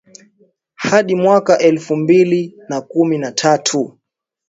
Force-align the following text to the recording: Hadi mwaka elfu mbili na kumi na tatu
Hadi 0.75 1.15
mwaka 1.15 1.57
elfu 1.59 1.95
mbili 1.95 2.55
na 2.69 2.81
kumi 2.81 3.17
na 3.17 3.31
tatu 3.31 3.97